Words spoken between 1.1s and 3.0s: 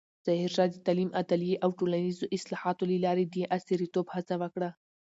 عدلیې او ټولنیزو اصلاحاتو له